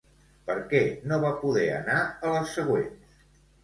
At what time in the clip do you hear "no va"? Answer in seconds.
1.13-1.33